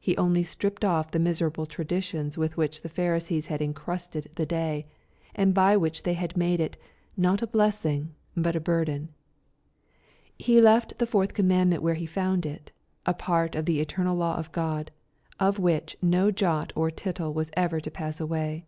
He 0.00 0.16
only 0.16 0.42
stripped 0.42 0.84
off 0.84 1.12
the 1.12 1.20
miserable 1.20 1.64
traditions 1.64 2.36
with 2.36 2.56
which 2.56 2.82
the 2.82 2.88
Pharisees 2.88 3.46
had 3.46 3.62
incrusted 3.62 4.26
the 4.34 4.44
day, 4.44 4.84
and 5.32 5.54
by 5.54 5.76
which 5.76 6.02
they 6.02 6.14
had 6.14 6.36
made 6.36 6.58
it, 6.58 6.76
not 7.16 7.40
a 7.40 7.46
blessing, 7.46 8.12
but 8.36 8.56
a 8.56 8.60
burden. 8.60 9.10
He 10.36 10.60
left 10.60 10.98
the 10.98 11.06
fourth 11.06 11.34
commandment 11.34 11.84
where 11.84 11.94
he 11.94 12.04
found 12.04 12.46
it, 12.46 12.72
a 13.06 13.14
part 13.14 13.54
of 13.54 13.64
the 13.64 13.78
eternal 13.78 14.16
law 14.16 14.36
of 14.38 14.50
God, 14.50 14.90
of 15.38 15.60
which 15.60 15.96
no 16.02 16.32
jot 16.32 16.72
or 16.74 16.90
tittle 16.90 17.32
was 17.32 17.52
ever 17.56 17.78
to 17.78 17.92
pass 17.92 18.18
away. 18.18 18.66